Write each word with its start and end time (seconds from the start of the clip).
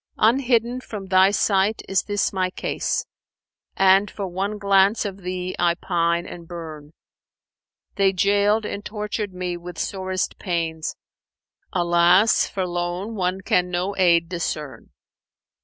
Unhidden 0.17 0.81
from 0.81 1.05
thy 1.05 1.29
sight 1.29 1.83
is 1.87 2.01
this 2.05 2.33
my 2.33 2.49
case; 2.49 3.05
* 3.41 3.69
And 3.77 4.09
for 4.09 4.25
one 4.27 4.57
glance 4.57 5.05
of 5.05 5.17
thee 5.21 5.55
I 5.59 5.75
pine 5.75 6.25
and 6.25 6.47
burn. 6.47 6.93
They 7.97 8.11
jailed 8.11 8.65
and 8.65 8.83
tortured 8.83 9.31
me 9.31 9.57
with 9.57 9.77
sorest 9.77 10.39
pains: 10.39 10.95
* 11.37 11.71
Alas 11.85 12.47
for 12.47 12.65
lone 12.65 13.13
one 13.13 13.41
can 13.41 13.69
no 13.69 13.95
aid 13.95 14.27
discern! 14.27 14.89